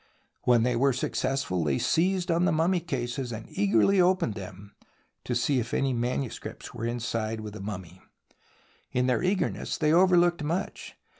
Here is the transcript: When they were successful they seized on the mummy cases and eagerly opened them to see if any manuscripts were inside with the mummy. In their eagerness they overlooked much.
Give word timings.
When 0.45 0.63
they 0.63 0.75
were 0.75 0.93
successful 0.93 1.63
they 1.63 1.77
seized 1.77 2.31
on 2.31 2.45
the 2.45 2.51
mummy 2.51 2.79
cases 2.79 3.31
and 3.31 3.45
eagerly 3.49 4.01
opened 4.01 4.33
them 4.33 4.73
to 5.25 5.35
see 5.35 5.59
if 5.59 5.75
any 5.75 5.93
manuscripts 5.93 6.73
were 6.73 6.85
inside 6.87 7.39
with 7.39 7.53
the 7.53 7.61
mummy. 7.61 8.01
In 8.91 9.05
their 9.05 9.21
eagerness 9.21 9.77
they 9.77 9.93
overlooked 9.93 10.41
much. 10.43 10.95